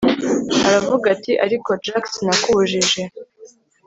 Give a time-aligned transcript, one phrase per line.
[0.67, 3.01] aravuga ati ariko jack sinakubujije